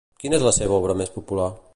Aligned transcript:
Quina 0.21 0.37
és 0.37 0.45
la 0.47 0.53
seva 0.57 0.77
obra 0.79 0.95
més 1.03 1.13
popular? 1.19 1.51